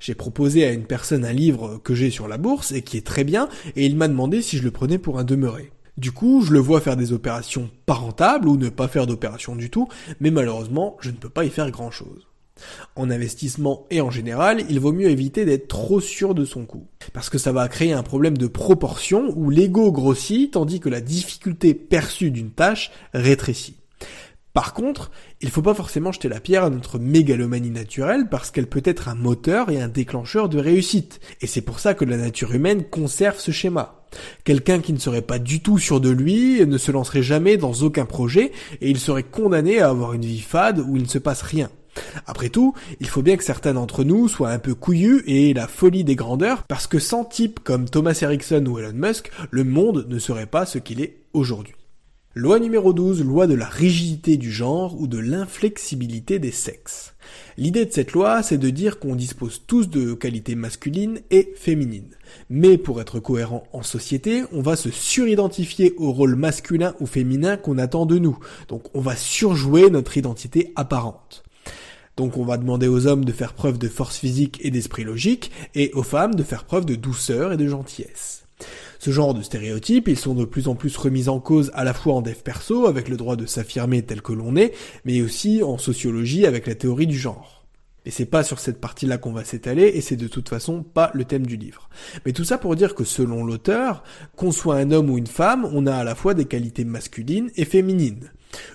J'ai 0.00 0.14
proposé 0.14 0.66
à 0.66 0.72
une 0.72 0.84
personne 0.84 1.24
un 1.24 1.32
livre 1.32 1.80
que 1.82 1.94
j'ai 1.94 2.10
sur 2.10 2.28
la 2.28 2.36
bourse 2.36 2.72
et 2.72 2.82
qui 2.82 2.96
est 2.96 3.06
très 3.06 3.24
bien, 3.24 3.48
et 3.76 3.86
il 3.86 3.96
m'a 3.96 4.08
demandé 4.08 4.42
si 4.42 4.58
je 4.58 4.64
le 4.64 4.70
prenais 4.70 4.98
pour 4.98 5.18
un 5.18 5.24
demeuré. 5.24 5.70
Du 6.02 6.10
coup, 6.10 6.42
je 6.42 6.52
le 6.52 6.58
vois 6.58 6.80
faire 6.80 6.96
des 6.96 7.12
opérations 7.12 7.70
pas 7.86 7.94
rentables 7.94 8.48
ou 8.48 8.56
ne 8.56 8.70
pas 8.70 8.88
faire 8.88 9.06
d'opérations 9.06 9.54
du 9.54 9.70
tout, 9.70 9.86
mais 10.18 10.32
malheureusement, 10.32 10.96
je 11.00 11.10
ne 11.10 11.14
peux 11.14 11.28
pas 11.28 11.44
y 11.44 11.48
faire 11.48 11.70
grand 11.70 11.92
chose. 11.92 12.26
En 12.96 13.08
investissement 13.08 13.86
et 13.88 14.00
en 14.00 14.10
général, 14.10 14.64
il 14.68 14.80
vaut 14.80 14.90
mieux 14.90 15.10
éviter 15.10 15.44
d'être 15.44 15.68
trop 15.68 16.00
sûr 16.00 16.34
de 16.34 16.44
son 16.44 16.66
coup. 16.66 16.88
Parce 17.12 17.30
que 17.30 17.38
ça 17.38 17.52
va 17.52 17.68
créer 17.68 17.92
un 17.92 18.02
problème 18.02 18.36
de 18.36 18.48
proportion 18.48 19.32
où 19.36 19.48
l'ego 19.48 19.92
grossit 19.92 20.50
tandis 20.50 20.80
que 20.80 20.88
la 20.88 21.00
difficulté 21.00 21.72
perçue 21.72 22.32
d'une 22.32 22.50
tâche 22.50 22.90
rétrécit. 23.14 23.76
Par 24.54 24.74
contre, 24.74 25.10
il 25.40 25.48
faut 25.48 25.62
pas 25.62 25.74
forcément 25.74 26.12
jeter 26.12 26.28
la 26.28 26.40
pierre 26.40 26.64
à 26.64 26.70
notre 26.70 26.98
mégalomanie 26.98 27.70
naturelle 27.70 28.28
parce 28.30 28.50
qu'elle 28.50 28.68
peut 28.68 28.82
être 28.84 29.08
un 29.08 29.14
moteur 29.14 29.70
et 29.70 29.80
un 29.80 29.88
déclencheur 29.88 30.50
de 30.50 30.58
réussite. 30.58 31.20
Et 31.40 31.46
c'est 31.46 31.62
pour 31.62 31.80
ça 31.80 31.94
que 31.94 32.04
la 32.04 32.18
nature 32.18 32.52
humaine 32.52 32.84
conserve 32.84 33.38
ce 33.38 33.50
schéma. 33.50 34.02
Quelqu'un 34.44 34.80
qui 34.80 34.92
ne 34.92 34.98
serait 34.98 35.22
pas 35.22 35.38
du 35.38 35.60
tout 35.60 35.78
sûr 35.78 36.00
de 36.00 36.10
lui 36.10 36.66
ne 36.66 36.76
se 36.76 36.92
lancerait 36.92 37.22
jamais 37.22 37.56
dans 37.56 37.72
aucun 37.72 38.04
projet 38.04 38.52
et 38.82 38.90
il 38.90 38.98
serait 38.98 39.22
condamné 39.22 39.80
à 39.80 39.88
avoir 39.88 40.12
une 40.12 40.26
vie 40.26 40.40
fade 40.40 40.80
où 40.80 40.96
il 40.96 41.04
ne 41.04 41.08
se 41.08 41.18
passe 41.18 41.40
rien. 41.40 41.70
Après 42.26 42.50
tout, 42.50 42.74
il 43.00 43.08
faut 43.08 43.22
bien 43.22 43.36
que 43.36 43.44
certains 43.44 43.74
d'entre 43.74 44.04
nous 44.04 44.28
soient 44.28 44.50
un 44.50 44.58
peu 44.58 44.74
couillus 44.74 45.22
et 45.26 45.50
aient 45.50 45.54
la 45.54 45.68
folie 45.68 46.04
des 46.04 46.16
grandeurs, 46.16 46.64
parce 46.64 46.86
que 46.86 46.98
sans 46.98 47.24
types 47.24 47.60
comme 47.60 47.88
Thomas 47.88 48.18
Erickson 48.20 48.64
ou 48.66 48.78
Elon 48.78 48.92
Musk, 48.94 49.30
le 49.50 49.64
monde 49.64 50.06
ne 50.08 50.18
serait 50.18 50.46
pas 50.46 50.64
ce 50.64 50.78
qu'il 50.78 51.00
est 51.02 51.16
aujourd'hui. 51.34 51.74
Loi 52.34 52.58
numéro 52.58 52.94
12, 52.94 53.22
loi 53.22 53.46
de 53.46 53.52
la 53.52 53.66
rigidité 53.66 54.38
du 54.38 54.50
genre 54.50 54.98
ou 54.98 55.06
de 55.06 55.18
l'inflexibilité 55.18 56.38
des 56.38 56.50
sexes. 56.50 57.14
L'idée 57.58 57.84
de 57.84 57.92
cette 57.92 58.12
loi, 58.12 58.42
c'est 58.42 58.56
de 58.56 58.70
dire 58.70 58.98
qu'on 58.98 59.16
dispose 59.16 59.64
tous 59.66 59.90
de 59.90 60.14
qualités 60.14 60.54
masculines 60.54 61.20
et 61.30 61.52
féminines. 61.56 62.16
Mais 62.48 62.78
pour 62.78 63.02
être 63.02 63.20
cohérent 63.20 63.64
en 63.74 63.82
société, 63.82 64.44
on 64.50 64.62
va 64.62 64.76
se 64.76 64.88
suridentifier 64.88 65.92
au 65.98 66.10
rôle 66.10 66.34
masculin 66.34 66.94
ou 67.00 67.06
féminin 67.06 67.58
qu'on 67.58 67.76
attend 67.76 68.06
de 68.06 68.18
nous. 68.18 68.38
Donc 68.68 68.84
on 68.94 69.02
va 69.02 69.14
surjouer 69.14 69.90
notre 69.90 70.16
identité 70.16 70.72
apparente. 70.74 71.42
Donc 72.16 72.38
on 72.38 72.46
va 72.46 72.56
demander 72.56 72.88
aux 72.88 73.06
hommes 73.06 73.26
de 73.26 73.32
faire 73.32 73.52
preuve 73.52 73.76
de 73.76 73.88
force 73.88 74.16
physique 74.16 74.58
et 74.62 74.70
d'esprit 74.70 75.04
logique, 75.04 75.50
et 75.74 75.92
aux 75.92 76.02
femmes 76.02 76.34
de 76.34 76.42
faire 76.42 76.64
preuve 76.64 76.86
de 76.86 76.94
douceur 76.94 77.52
et 77.52 77.58
de 77.58 77.68
gentillesse. 77.68 78.46
Ce 79.04 79.10
genre 79.10 79.34
de 79.34 79.42
stéréotypes, 79.42 80.06
ils 80.06 80.16
sont 80.16 80.32
de 80.32 80.44
plus 80.44 80.68
en 80.68 80.76
plus 80.76 80.96
remis 80.96 81.28
en 81.28 81.40
cause 81.40 81.72
à 81.74 81.82
la 81.82 81.92
fois 81.92 82.14
en 82.14 82.22
dev 82.22 82.36
perso, 82.36 82.86
avec 82.86 83.08
le 83.08 83.16
droit 83.16 83.34
de 83.34 83.46
s'affirmer 83.46 84.02
tel 84.02 84.22
que 84.22 84.32
l'on 84.32 84.54
est, 84.54 84.72
mais 85.04 85.22
aussi 85.22 85.60
en 85.64 85.76
sociologie 85.76 86.46
avec 86.46 86.68
la 86.68 86.76
théorie 86.76 87.08
du 87.08 87.18
genre. 87.18 87.66
Et 88.06 88.12
c'est 88.12 88.26
pas 88.26 88.44
sur 88.44 88.60
cette 88.60 88.80
partie-là 88.80 89.18
qu'on 89.18 89.32
va 89.32 89.42
s'étaler, 89.42 89.90
et 89.96 90.00
c'est 90.02 90.14
de 90.14 90.28
toute 90.28 90.48
façon 90.48 90.84
pas 90.84 91.10
le 91.14 91.24
thème 91.24 91.48
du 91.48 91.56
livre. 91.56 91.90
Mais 92.24 92.32
tout 92.32 92.44
ça 92.44 92.58
pour 92.58 92.76
dire 92.76 92.94
que 92.94 93.02
selon 93.02 93.42
l'auteur, 93.42 94.04
qu'on 94.36 94.52
soit 94.52 94.76
un 94.76 94.92
homme 94.92 95.10
ou 95.10 95.18
une 95.18 95.26
femme, 95.26 95.68
on 95.72 95.88
a 95.88 95.96
à 95.96 96.04
la 96.04 96.14
fois 96.14 96.34
des 96.34 96.44
qualités 96.44 96.84
masculines 96.84 97.50
et 97.56 97.64
féminines. 97.64 98.30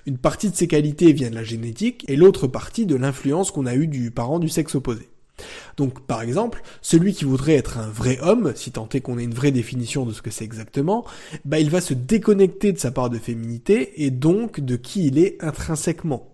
Une 0.06 0.18
partie 0.18 0.50
de 0.50 0.56
ces 0.58 0.68
qualités 0.68 1.14
vient 1.14 1.30
de 1.30 1.36
la 1.36 1.46
génétique 1.46 2.04
et 2.10 2.18
l'autre 2.18 2.48
partie 2.48 2.86
de 2.86 2.98
l'influence 2.98 3.50
qu'on 3.50 3.66
a 3.66 3.76
eue 3.76 3.88
du 3.88 4.12
parent 4.12 4.40
du 4.40 4.50
sexe 4.50 4.76
opposé. 4.76 5.08
Donc, 5.78 6.02
par 6.02 6.22
exemple, 6.22 6.62
celui 6.82 7.14
qui 7.14 7.26
voudrait 7.26 7.56
être 7.56 7.78
un 7.78 7.90
vrai 7.90 8.20
homme, 8.22 8.54
si 8.56 8.72
tant 8.72 8.90
est 8.94 9.02
qu'on 9.02 9.20
ait 9.20 9.24
une 9.24 9.34
vraie 9.34 9.52
définition 9.52 10.06
de 10.06 10.14
ce 10.14 10.22
que 10.22 10.32
c'est 10.32 10.46
exactement, 10.46 11.06
bah, 11.46 11.60
il 11.60 11.70
va 11.70 11.82
se 11.82 11.94
déconnecter 11.94 12.72
de 12.72 12.80
sa 12.80 12.92
part 12.92 13.10
de 13.10 13.20
féminité 13.20 14.04
et 14.04 14.12
donc 14.12 14.60
de 14.60 14.76
qui 14.76 15.08
il 15.08 15.20
est 15.20 15.38
intrinsèquement. 15.44 16.28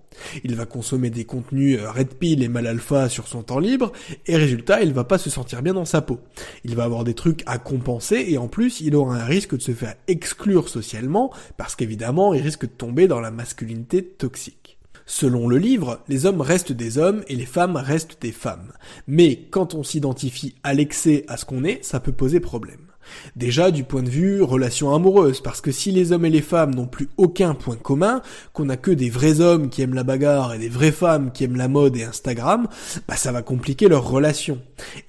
Il 0.43 0.55
va 0.55 0.65
consommer 0.65 1.09
des 1.09 1.25
contenus 1.25 1.79
euh, 1.79 1.89
red 1.91 2.13
pill 2.13 2.43
et 2.43 2.47
mal 2.47 2.67
alpha 2.67 3.09
sur 3.09 3.27
son 3.27 3.43
temps 3.43 3.59
libre, 3.59 3.91
et 4.27 4.35
résultat, 4.35 4.81
il 4.81 4.93
va 4.93 5.03
pas 5.03 5.17
se 5.17 5.29
sentir 5.29 5.61
bien 5.61 5.73
dans 5.73 5.85
sa 5.85 6.01
peau. 6.01 6.19
Il 6.63 6.75
va 6.75 6.83
avoir 6.83 7.03
des 7.03 7.13
trucs 7.13 7.43
à 7.45 7.57
compenser, 7.57 8.25
et 8.27 8.37
en 8.37 8.47
plus, 8.47 8.81
il 8.81 8.95
aura 8.95 9.17
un 9.17 9.25
risque 9.25 9.55
de 9.55 9.61
se 9.61 9.71
faire 9.71 9.95
exclure 10.07 10.69
socialement, 10.69 11.31
parce 11.57 11.75
qu'évidemment, 11.75 12.33
il 12.33 12.41
risque 12.41 12.63
de 12.63 12.67
tomber 12.67 13.07
dans 13.07 13.19
la 13.19 13.31
masculinité 13.31 14.03
toxique. 14.03 14.77
Selon 15.05 15.47
le 15.47 15.57
livre, 15.57 16.01
les 16.07 16.25
hommes 16.25 16.41
restent 16.41 16.71
des 16.71 16.97
hommes 16.97 17.23
et 17.27 17.35
les 17.35 17.45
femmes 17.45 17.75
restent 17.75 18.21
des 18.21 18.31
femmes. 18.31 18.71
Mais 19.07 19.47
quand 19.51 19.73
on 19.73 19.83
s'identifie 19.83 20.55
à 20.63 20.73
l'excès 20.73 21.25
à 21.27 21.37
ce 21.37 21.45
qu'on 21.45 21.63
est, 21.63 21.83
ça 21.83 21.99
peut 21.99 22.13
poser 22.13 22.39
problème. 22.39 22.92
Déjà 23.35 23.71
du 23.71 23.83
point 23.83 24.03
de 24.03 24.09
vue 24.09 24.41
relation 24.41 24.93
amoureuse, 24.93 25.41
parce 25.41 25.61
que 25.61 25.71
si 25.71 25.91
les 25.91 26.11
hommes 26.11 26.25
et 26.25 26.29
les 26.29 26.41
femmes 26.41 26.75
n'ont 26.75 26.87
plus 26.87 27.09
aucun 27.17 27.53
point 27.53 27.75
commun, 27.75 28.21
qu'on 28.53 28.65
n'a 28.65 28.77
que 28.77 28.91
des 28.91 29.09
vrais 29.09 29.41
hommes 29.41 29.69
qui 29.69 29.81
aiment 29.81 29.93
la 29.93 30.03
bagarre 30.03 30.53
et 30.53 30.59
des 30.59 30.69
vraies 30.69 30.91
femmes 30.91 31.31
qui 31.31 31.43
aiment 31.43 31.55
la 31.55 31.67
mode 31.67 31.95
et 31.97 32.03
Instagram, 32.03 32.67
bah 33.07 33.15
ça 33.15 33.31
va 33.31 33.41
compliquer 33.41 33.87
leur 33.87 34.07
relation. 34.07 34.59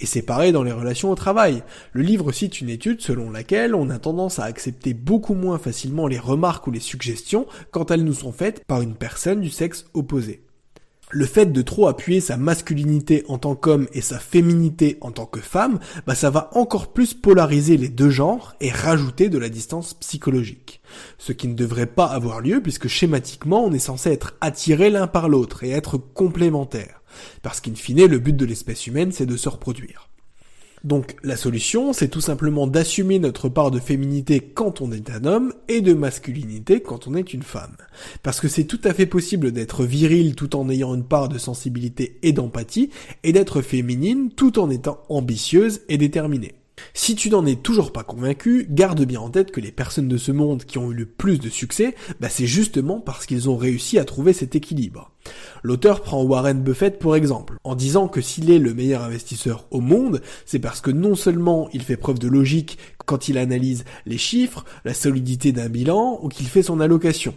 Et 0.00 0.06
c'est 0.06 0.22
pareil 0.22 0.52
dans 0.52 0.62
les 0.62 0.72
relations 0.72 1.10
au 1.10 1.14
travail. 1.14 1.62
Le 1.92 2.02
livre 2.02 2.32
cite 2.32 2.60
une 2.60 2.70
étude 2.70 3.00
selon 3.00 3.30
laquelle 3.30 3.74
on 3.74 3.90
a 3.90 3.98
tendance 3.98 4.38
à 4.38 4.44
accepter 4.44 4.94
beaucoup 4.94 5.34
moins 5.34 5.58
facilement 5.58 6.06
les 6.06 6.18
remarques 6.18 6.66
ou 6.66 6.70
les 6.70 6.80
suggestions 6.80 7.46
quand 7.70 7.90
elles 7.90 8.04
nous 8.04 8.14
sont 8.14 8.32
faites 8.32 8.64
par 8.66 8.82
une 8.82 8.94
personne 8.94 9.40
du 9.40 9.50
sexe 9.50 9.86
opposé 9.94 10.42
le 11.10 11.26
fait 11.26 11.46
de 11.46 11.62
trop 11.62 11.88
appuyer 11.88 12.20
sa 12.20 12.36
masculinité 12.36 13.24
en 13.28 13.38
tant 13.38 13.54
qu'homme 13.54 13.86
et 13.92 14.00
sa 14.00 14.18
féminité 14.18 14.98
en 15.00 15.12
tant 15.12 15.26
que 15.26 15.40
femme, 15.40 15.78
bah 16.06 16.14
ça 16.14 16.30
va 16.30 16.50
encore 16.54 16.92
plus 16.92 17.14
polariser 17.14 17.76
les 17.76 17.88
deux 17.88 18.10
genres 18.10 18.54
et 18.60 18.70
rajouter 18.70 19.28
de 19.28 19.38
la 19.38 19.48
distance 19.48 19.94
psychologique. 19.94 20.80
Ce 21.18 21.32
qui 21.32 21.48
ne 21.48 21.54
devrait 21.54 21.86
pas 21.86 22.06
avoir 22.06 22.40
lieu 22.40 22.60
puisque 22.60 22.88
schématiquement 22.88 23.64
on 23.64 23.72
est 23.72 23.78
censé 23.78 24.10
être 24.10 24.34
attiré 24.40 24.90
l'un 24.90 25.06
par 25.06 25.28
l'autre 25.28 25.64
et 25.64 25.70
être 25.70 25.98
complémentaires. 25.98 27.02
Parce 27.42 27.60
qu'in 27.60 27.74
fine 27.74 28.06
le 28.06 28.18
but 28.18 28.36
de 28.36 28.44
l'espèce 28.44 28.86
humaine 28.86 29.12
c'est 29.12 29.26
de 29.26 29.36
se 29.36 29.48
reproduire. 29.48 30.08
Donc 30.84 31.16
la 31.22 31.36
solution, 31.36 31.94
c'est 31.94 32.08
tout 32.08 32.20
simplement 32.20 32.66
d'assumer 32.66 33.18
notre 33.18 33.48
part 33.48 33.70
de 33.70 33.80
féminité 33.80 34.40
quand 34.40 34.82
on 34.82 34.92
est 34.92 35.10
un 35.10 35.24
homme 35.24 35.54
et 35.66 35.80
de 35.80 35.94
masculinité 35.94 36.80
quand 36.80 37.08
on 37.08 37.14
est 37.14 37.32
une 37.32 37.42
femme. 37.42 37.76
Parce 38.22 38.38
que 38.38 38.48
c'est 38.48 38.64
tout 38.64 38.80
à 38.84 38.92
fait 38.92 39.06
possible 39.06 39.50
d'être 39.50 39.84
viril 39.84 40.34
tout 40.34 40.54
en 40.56 40.68
ayant 40.68 40.94
une 40.94 41.04
part 41.04 41.30
de 41.30 41.38
sensibilité 41.38 42.18
et 42.22 42.32
d'empathie, 42.32 42.90
et 43.22 43.32
d'être 43.32 43.62
féminine 43.62 44.30
tout 44.30 44.58
en 44.58 44.68
étant 44.68 45.02
ambitieuse 45.08 45.80
et 45.88 45.96
déterminée. 45.96 46.54
Si 46.92 47.14
tu 47.14 47.30
n'en 47.30 47.46
es 47.46 47.56
toujours 47.56 47.92
pas 47.92 48.02
convaincu, 48.02 48.66
garde 48.70 49.04
bien 49.04 49.20
en 49.20 49.30
tête 49.30 49.50
que 49.50 49.60
les 49.60 49.72
personnes 49.72 50.08
de 50.08 50.16
ce 50.16 50.32
monde 50.32 50.64
qui 50.64 50.78
ont 50.78 50.90
eu 50.90 50.94
le 50.94 51.06
plus 51.06 51.38
de 51.38 51.48
succès, 51.48 51.94
bah 52.20 52.28
c'est 52.28 52.46
justement 52.46 53.00
parce 53.00 53.26
qu'ils 53.26 53.48
ont 53.48 53.56
réussi 53.56 53.98
à 53.98 54.04
trouver 54.04 54.32
cet 54.32 54.54
équilibre. 54.54 55.10
L'auteur 55.62 56.02
prend 56.02 56.22
Warren 56.22 56.62
Buffett 56.62 56.98
pour 56.98 57.16
exemple, 57.16 57.56
en 57.64 57.74
disant 57.74 58.08
que 58.08 58.20
s'il 58.20 58.50
est 58.50 58.58
le 58.58 58.74
meilleur 58.74 59.02
investisseur 59.02 59.66
au 59.70 59.80
monde, 59.80 60.20
c'est 60.46 60.58
parce 60.58 60.80
que 60.80 60.90
non 60.90 61.14
seulement 61.14 61.68
il 61.72 61.82
fait 61.82 61.96
preuve 61.96 62.18
de 62.18 62.28
logique 62.28 62.78
quand 63.06 63.28
il 63.28 63.38
analyse 63.38 63.84
les 64.06 64.18
chiffres, 64.18 64.64
la 64.84 64.94
solidité 64.94 65.52
d'un 65.52 65.68
bilan 65.68 66.18
ou 66.22 66.28
qu'il 66.28 66.46
fait 66.46 66.62
son 66.62 66.80
allocation, 66.80 67.34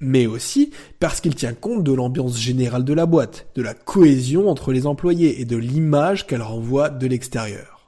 mais 0.00 0.26
aussi 0.26 0.70
parce 0.98 1.20
qu'il 1.20 1.34
tient 1.34 1.54
compte 1.54 1.84
de 1.84 1.92
l'ambiance 1.92 2.38
générale 2.38 2.84
de 2.84 2.94
la 2.94 3.06
boîte, 3.06 3.48
de 3.54 3.62
la 3.62 3.74
cohésion 3.74 4.48
entre 4.48 4.72
les 4.72 4.86
employés 4.86 5.40
et 5.40 5.44
de 5.44 5.56
l'image 5.56 6.26
qu'elle 6.26 6.42
renvoie 6.42 6.90
de 6.90 7.06
l'extérieur. 7.06 7.79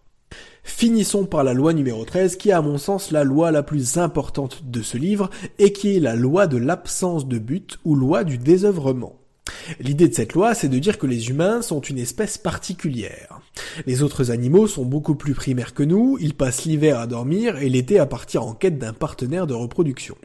Finissons 0.64 1.26
par 1.26 1.44
la 1.44 1.54
loi 1.54 1.72
numéro 1.72 2.04
13 2.04 2.36
qui 2.36 2.50
est 2.50 2.52
à 2.52 2.62
mon 2.62 2.78
sens 2.78 3.10
la 3.10 3.24
loi 3.24 3.50
la 3.50 3.62
plus 3.62 3.98
importante 3.98 4.62
de 4.64 4.82
ce 4.82 4.96
livre 4.96 5.28
et 5.58 5.72
qui 5.72 5.96
est 5.96 6.00
la 6.00 6.14
loi 6.14 6.46
de 6.46 6.56
l'absence 6.56 7.26
de 7.26 7.38
but 7.38 7.78
ou 7.84 7.94
loi 7.94 8.24
du 8.24 8.38
désœuvrement. 8.38 9.18
L'idée 9.80 10.08
de 10.08 10.14
cette 10.14 10.34
loi, 10.34 10.54
c'est 10.54 10.68
de 10.68 10.78
dire 10.78 10.98
que 10.98 11.06
les 11.06 11.28
humains 11.28 11.62
sont 11.62 11.80
une 11.80 11.98
espèce 11.98 12.38
particulière. 12.38 13.40
Les 13.86 14.02
autres 14.02 14.30
animaux 14.30 14.66
sont 14.66 14.84
beaucoup 14.84 15.14
plus 15.14 15.34
primaires 15.34 15.74
que 15.74 15.82
nous, 15.82 16.16
ils 16.20 16.34
passent 16.34 16.64
l'hiver 16.64 16.98
à 16.98 17.06
dormir 17.06 17.56
et 17.56 17.68
l'été 17.68 17.98
à 17.98 18.06
partir 18.06 18.44
en 18.44 18.54
quête 18.54 18.78
d'un 18.78 18.92
partenaire 18.92 19.46
de 19.46 19.54
reproduction. 19.54 20.16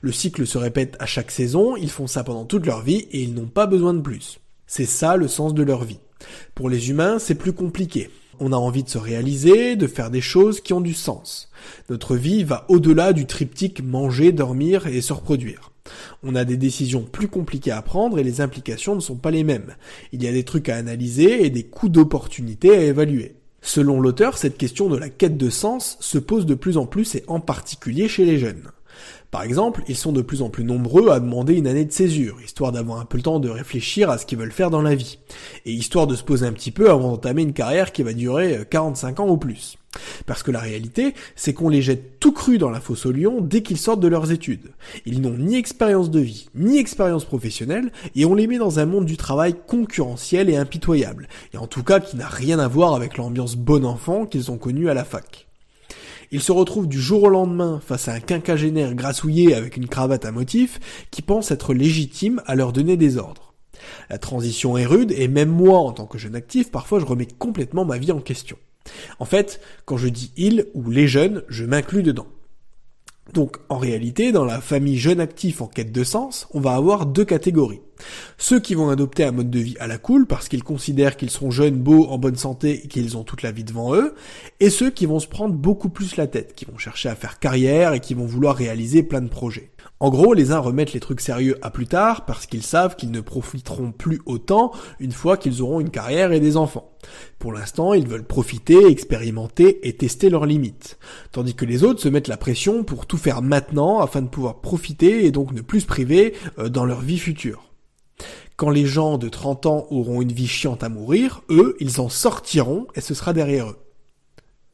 Le 0.00 0.12
cycle 0.12 0.46
se 0.46 0.58
répète 0.58 0.96
à 0.98 1.06
chaque 1.06 1.30
saison, 1.30 1.76
ils 1.76 1.90
font 1.90 2.06
ça 2.06 2.24
pendant 2.24 2.44
toute 2.44 2.66
leur 2.66 2.82
vie 2.82 3.06
et 3.10 3.22
ils 3.22 3.34
n'ont 3.34 3.46
pas 3.46 3.66
besoin 3.66 3.94
de 3.94 4.00
plus. 4.00 4.40
C'est 4.66 4.86
ça 4.86 5.16
le 5.16 5.28
sens 5.28 5.54
de 5.54 5.62
leur 5.62 5.84
vie. 5.84 6.00
Pour 6.54 6.68
les 6.68 6.90
humains, 6.90 7.18
c'est 7.18 7.34
plus 7.34 7.52
compliqué. 7.52 8.10
On 8.40 8.52
a 8.52 8.56
envie 8.56 8.82
de 8.82 8.88
se 8.88 8.98
réaliser, 8.98 9.76
de 9.76 9.86
faire 9.86 10.10
des 10.10 10.20
choses 10.20 10.60
qui 10.60 10.72
ont 10.72 10.80
du 10.80 10.94
sens. 10.94 11.50
Notre 11.88 12.16
vie 12.16 12.44
va 12.44 12.64
au-delà 12.68 13.12
du 13.12 13.26
triptyque 13.26 13.82
manger, 13.82 14.32
dormir 14.32 14.86
et 14.86 15.00
se 15.00 15.12
reproduire. 15.12 15.72
On 16.22 16.34
a 16.34 16.44
des 16.44 16.56
décisions 16.56 17.02
plus 17.02 17.28
compliquées 17.28 17.70
à 17.70 17.82
prendre 17.82 18.18
et 18.18 18.24
les 18.24 18.40
implications 18.40 18.94
ne 18.94 19.00
sont 19.00 19.16
pas 19.16 19.30
les 19.30 19.44
mêmes. 19.44 19.74
Il 20.12 20.22
y 20.22 20.28
a 20.28 20.32
des 20.32 20.44
trucs 20.44 20.68
à 20.68 20.76
analyser 20.76 21.44
et 21.44 21.50
des 21.50 21.64
coûts 21.64 21.88
d'opportunité 21.88 22.76
à 22.76 22.82
évaluer. 22.82 23.36
Selon 23.60 24.00
l'auteur, 24.00 24.36
cette 24.36 24.58
question 24.58 24.88
de 24.88 24.96
la 24.96 25.08
quête 25.08 25.38
de 25.38 25.50
sens 25.50 25.96
se 26.00 26.18
pose 26.18 26.46
de 26.46 26.54
plus 26.54 26.76
en 26.76 26.86
plus 26.86 27.14
et 27.14 27.24
en 27.28 27.40
particulier 27.40 28.08
chez 28.08 28.24
les 28.24 28.38
jeunes. 28.38 28.70
Par 29.30 29.42
exemple, 29.42 29.82
ils 29.88 29.96
sont 29.96 30.12
de 30.12 30.22
plus 30.22 30.42
en 30.42 30.48
plus 30.48 30.64
nombreux 30.64 31.10
à 31.10 31.20
demander 31.20 31.54
une 31.54 31.66
année 31.66 31.84
de 31.84 31.92
césure, 31.92 32.40
histoire 32.42 32.72
d'avoir 32.72 33.00
un 33.00 33.04
peu 33.04 33.16
le 33.16 33.22
temps 33.22 33.40
de 33.40 33.48
réfléchir 33.48 34.10
à 34.10 34.18
ce 34.18 34.26
qu'ils 34.26 34.38
veulent 34.38 34.52
faire 34.52 34.70
dans 34.70 34.82
la 34.82 34.94
vie, 34.94 35.18
et 35.66 35.72
histoire 35.72 36.06
de 36.06 36.14
se 36.14 36.22
poser 36.22 36.46
un 36.46 36.52
petit 36.52 36.70
peu 36.70 36.90
avant 36.90 37.10
d'entamer 37.10 37.42
une 37.42 37.52
carrière 37.52 37.92
qui 37.92 38.02
va 38.02 38.12
durer 38.12 38.60
45 38.70 39.20
ans 39.20 39.28
ou 39.28 39.36
plus. 39.36 39.76
Parce 40.26 40.42
que 40.42 40.50
la 40.50 40.60
réalité, 40.60 41.14
c'est 41.36 41.52
qu'on 41.52 41.68
les 41.68 41.82
jette 41.82 42.18
tout 42.20 42.32
cru 42.32 42.58
dans 42.58 42.70
la 42.70 42.80
fosse 42.80 43.06
au 43.06 43.12
lion 43.12 43.40
dès 43.40 43.62
qu'ils 43.62 43.78
sortent 43.78 44.00
de 44.00 44.08
leurs 44.08 44.32
études. 44.32 44.72
Ils 45.06 45.20
n'ont 45.20 45.36
ni 45.36 45.56
expérience 45.56 46.10
de 46.10 46.20
vie, 46.20 46.48
ni 46.54 46.78
expérience 46.78 47.24
professionnelle, 47.24 47.92
et 48.14 48.24
on 48.24 48.34
les 48.34 48.46
met 48.46 48.58
dans 48.58 48.78
un 48.78 48.86
monde 48.86 49.06
du 49.06 49.16
travail 49.16 49.54
concurrentiel 49.66 50.48
et 50.50 50.56
impitoyable, 50.56 51.28
et 51.52 51.58
en 51.58 51.66
tout 51.66 51.82
cas 51.82 52.00
qui 52.00 52.16
n'a 52.16 52.28
rien 52.28 52.58
à 52.58 52.68
voir 52.68 52.94
avec 52.94 53.16
l'ambiance 53.16 53.56
bon 53.56 53.84
enfant 53.84 54.26
qu'ils 54.26 54.50
ont 54.50 54.58
connue 54.58 54.88
à 54.88 54.94
la 54.94 55.04
fac. 55.04 55.46
Ils 56.30 56.42
se 56.42 56.52
retrouvent 56.52 56.88
du 56.88 57.00
jour 57.00 57.24
au 57.24 57.28
lendemain 57.28 57.80
face 57.84 58.08
à 58.08 58.14
un 58.14 58.20
quinquagénaire 58.20 58.94
grassouillé 58.94 59.54
avec 59.54 59.76
une 59.76 59.88
cravate 59.88 60.24
à 60.24 60.32
motif 60.32 60.80
qui 61.10 61.22
pense 61.22 61.50
être 61.50 61.74
légitime 61.74 62.42
à 62.46 62.54
leur 62.54 62.72
donner 62.72 62.96
des 62.96 63.16
ordres. 63.16 63.54
La 64.10 64.18
transition 64.18 64.76
est 64.76 64.86
rude 64.86 65.12
et 65.12 65.28
même 65.28 65.50
moi, 65.50 65.78
en 65.78 65.92
tant 65.92 66.06
que 66.06 66.18
jeune 66.18 66.36
actif, 66.36 66.70
parfois 66.70 67.00
je 67.00 67.04
remets 67.04 67.26
complètement 67.26 67.84
ma 67.84 67.98
vie 67.98 68.12
en 68.12 68.20
question. 68.20 68.56
En 69.18 69.24
fait, 69.24 69.60
quand 69.84 69.96
je 69.96 70.08
dis 70.08 70.32
il 70.36 70.66
ou 70.74 70.90
les 70.90 71.08
jeunes, 71.08 71.42
je 71.48 71.64
m'inclus 71.64 72.02
dedans. 72.02 72.26
Donc 73.34 73.56
en 73.68 73.78
réalité, 73.78 74.30
dans 74.30 74.44
la 74.44 74.60
famille 74.60 74.96
jeune 74.96 75.20
actif 75.20 75.60
en 75.60 75.66
quête 75.66 75.90
de 75.90 76.04
sens, 76.04 76.46
on 76.54 76.60
va 76.60 76.74
avoir 76.74 77.04
deux 77.04 77.24
catégories. 77.24 77.80
Ceux 78.38 78.60
qui 78.60 78.74
vont 78.74 78.90
adopter 78.90 79.24
un 79.24 79.32
mode 79.32 79.50
de 79.50 79.58
vie 79.58 79.76
à 79.80 79.88
la 79.88 79.98
cool 79.98 80.26
parce 80.26 80.48
qu'ils 80.48 80.62
considèrent 80.62 81.16
qu'ils 81.16 81.30
sont 81.30 81.50
jeunes, 81.50 81.76
beaux, 81.76 82.06
en 82.06 82.18
bonne 82.18 82.36
santé 82.36 82.82
et 82.84 82.88
qu'ils 82.88 83.16
ont 83.16 83.24
toute 83.24 83.42
la 83.42 83.50
vie 83.50 83.64
devant 83.64 83.94
eux, 83.96 84.14
et 84.60 84.70
ceux 84.70 84.90
qui 84.90 85.06
vont 85.06 85.18
se 85.18 85.26
prendre 85.26 85.54
beaucoup 85.54 85.88
plus 85.88 86.16
la 86.16 86.28
tête, 86.28 86.54
qui 86.54 86.64
vont 86.64 86.78
chercher 86.78 87.08
à 87.08 87.16
faire 87.16 87.40
carrière 87.40 87.92
et 87.92 88.00
qui 88.00 88.14
vont 88.14 88.26
vouloir 88.26 88.54
réaliser 88.54 89.02
plein 89.02 89.20
de 89.20 89.28
projets. 89.28 89.70
En 90.00 90.10
gros, 90.10 90.34
les 90.34 90.50
uns 90.50 90.58
remettent 90.58 90.92
les 90.92 91.00
trucs 91.00 91.20
sérieux 91.20 91.56
à 91.62 91.70
plus 91.70 91.86
tard 91.86 92.24
parce 92.26 92.46
qu'ils 92.46 92.64
savent 92.64 92.96
qu'ils 92.96 93.12
ne 93.12 93.20
profiteront 93.20 93.92
plus 93.92 94.20
autant 94.26 94.72
une 94.98 95.12
fois 95.12 95.36
qu'ils 95.36 95.62
auront 95.62 95.80
une 95.80 95.90
carrière 95.90 96.32
et 96.32 96.40
des 96.40 96.56
enfants. 96.56 96.90
Pour 97.38 97.52
l'instant, 97.52 97.94
ils 97.94 98.08
veulent 98.08 98.26
profiter, 98.26 98.86
expérimenter 98.86 99.86
et 99.86 99.96
tester 99.96 100.30
leurs 100.30 100.46
limites. 100.46 100.98
Tandis 101.30 101.54
que 101.54 101.64
les 101.64 101.84
autres 101.84 102.00
se 102.00 102.08
mettent 102.08 102.28
la 102.28 102.36
pression 102.36 102.82
pour 102.82 103.06
tout 103.06 103.18
faire 103.18 103.40
maintenant 103.40 104.00
afin 104.00 104.20
de 104.20 104.28
pouvoir 104.28 104.60
profiter 104.60 105.24
et 105.26 105.30
donc 105.30 105.52
ne 105.52 105.60
plus 105.60 105.82
se 105.82 105.86
priver 105.86 106.34
euh, 106.58 106.68
dans 106.68 106.84
leur 106.84 107.00
vie 107.00 107.18
future. 107.18 107.70
Quand 108.56 108.70
les 108.70 108.86
gens 108.86 109.16
de 109.16 109.28
30 109.28 109.66
ans 109.66 109.86
auront 109.90 110.22
une 110.22 110.32
vie 110.32 110.46
chiante 110.46 110.84
à 110.84 110.88
mourir, 110.88 111.42
eux, 111.50 111.76
ils 111.80 112.00
en 112.00 112.08
sortiront 112.08 112.86
et 112.94 113.00
ce 113.00 113.14
sera 113.14 113.32
derrière 113.32 113.70
eux. 113.70 113.78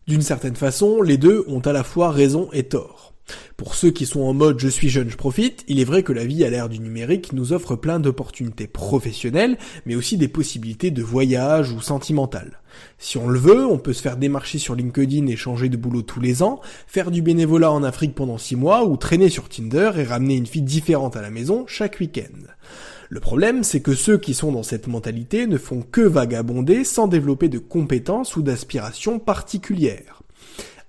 D'une 0.07 0.23
certaine 0.23 0.57
façon, 0.57 1.03
les 1.03 1.19
deux 1.19 1.45
ont 1.47 1.61
à 1.61 1.73
la 1.73 1.85
fois 1.85 2.11
raison 2.11 2.49
et 2.53 2.65
tort. 2.65 3.10
Pour 3.57 3.75
ceux 3.75 3.91
qui 3.91 4.07
sont 4.07 4.23
en 4.23 4.33
mode 4.33 4.59
je 4.59 4.69
suis 4.69 4.89
jeune, 4.89 5.11
je 5.11 5.17
profite, 5.17 5.65
il 5.69 5.81
est 5.81 5.85
vrai 5.85 6.03
que 6.03 6.13
la 6.13 6.25
vie 6.25 6.45
à 6.45 6.51
l'ère 6.51 6.69
du 6.69 6.79
numérique 6.79 7.33
nous 7.33 7.53
offre 7.53 7.77
plein 7.77 8.01
d'opportunités 8.01 8.67
professionnelles, 8.67 9.59
mais 9.87 9.95
aussi 9.95 10.17
des 10.17 10.29
possibilités 10.29 10.91
de 10.91 11.03
voyage 11.03 11.73
ou 11.73 11.81
sentimentales. 11.81 12.61
Si 12.99 13.19
on 13.19 13.29
le 13.29 13.39
veut, 13.39 13.67
on 13.67 13.79
peut 13.79 13.93
se 13.93 14.03
faire 14.03 14.17
démarcher 14.17 14.59
sur 14.59 14.75
LinkedIn 14.75 15.27
et 15.27 15.37
changer 15.37 15.69
de 15.69 15.77
boulot 15.77 16.03
tous 16.03 16.21
les 16.21 16.43
ans, 16.43 16.61
faire 16.87 17.11
du 17.11 17.23
bénévolat 17.23 17.73
en 17.73 17.83
Afrique 17.83 18.15
pendant 18.15 18.39
six 18.39 18.57
mois 18.57 18.85
ou 18.85 18.97
traîner 18.97 19.29
sur 19.29 19.49
Tinder 19.49 19.93
et 19.97 20.05
ramener 20.05 20.37
une 20.37 20.47
fille 20.47 20.63
différente 20.63 21.17
à 21.17 21.23
la 21.23 21.31
maison 21.31 21.65
chaque 21.67 21.99
week-end. 22.01 22.47
Le 23.09 23.19
problème, 23.19 23.65
c'est 23.65 23.81
que 23.81 23.95
ceux 23.95 24.19
qui 24.19 24.35
sont 24.35 24.53
dans 24.53 24.63
cette 24.63 24.87
mentalité 24.87 25.49
ne 25.49 25.59
font 25.59 25.83
que 25.83 26.01
vagabonder 26.01 26.85
sans 26.85 27.09
développer 27.09 27.49
de 27.49 27.59
compétences 27.59 28.37
ou 28.37 28.43
d'aspirations 28.43 29.19
particulières. 29.19 30.23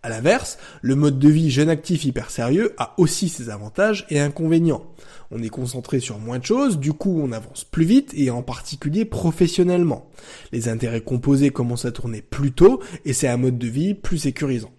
À 0.04 0.10
l'inverse, 0.10 0.58
le 0.82 0.96
mode 0.96 1.20
de 1.20 1.30
vie 1.30 1.52
jeune 1.52 1.70
actif 1.70 2.06
hyper 2.06 2.32
sérieux 2.32 2.74
a 2.80 2.96
aussi 2.98 3.30
ses 3.30 3.52
avantages 3.52 4.08
et 4.10 4.20
inconvénients. 4.20 4.84
On 5.30 5.44
est 5.44 5.50
concentré 5.50 6.00
sur 6.00 6.18
moins 6.18 6.40
de 6.40 6.46
choses, 6.46 6.80
du 6.80 6.92
coup 6.92 7.22
on 7.24 7.32
avance 7.32 7.64
plus 7.64 7.86
vite 7.86 8.12
et 8.16 8.32
en 8.32 8.42
particulier 8.42 9.06
professionnellement. 9.06 10.10
Les 10.52 10.70
intérêts 10.70 11.02
composés 11.02 11.52
commencent 11.52 11.86
à 11.86 11.92
tourner 11.92 12.24
plus 12.24 12.52
tôt 12.52 12.82
et 13.06 13.14
c'est 13.14 13.28
un 13.28 13.38
mode 13.38 13.60
de 13.60 13.68
vie 13.68 13.94
plus 13.94 14.18
sécurisant. 14.18 14.72